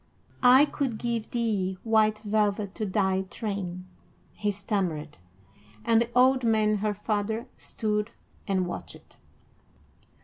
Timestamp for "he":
4.33-4.49